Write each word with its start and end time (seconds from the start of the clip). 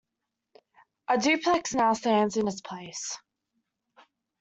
A 1.09 1.19
duplex 1.19 1.75
now 1.75 1.93
stands 1.93 2.35
in 2.35 2.47
its 2.47 2.59
place. 2.59 3.19